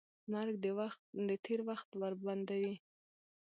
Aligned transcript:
مرګ 0.31 0.55
د 1.27 1.29
تېر 1.45 1.59
وخت 1.69 1.89
ور 1.99 2.13
بندوي. 2.25 2.75